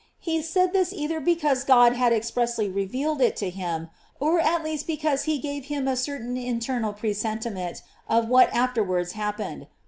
[0.17, 3.89] He said this either because Go<3 had expressly revealed it to him,
[4.19, 9.11] or at least be cause he gave him a certain internal presentiment of what afterwards
[9.11, 9.67] happened.